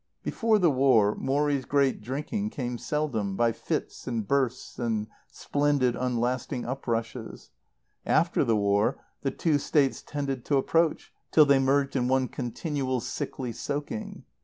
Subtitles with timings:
[0.23, 6.63] Before the war Morrie's great drinking came seldom, by fits and bursts and splendid unlasting
[6.65, 7.51] uprushes;
[8.03, 12.99] after the war the two states tended to approach till they merged in one continual
[12.99, 14.23] sickly soaking.